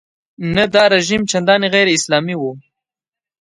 نه 0.55 0.63
دا 0.73 0.83
رژیم 0.93 1.21
چندانې 1.31 1.67
غیراسلامي 1.73 2.35
و. 2.37 2.43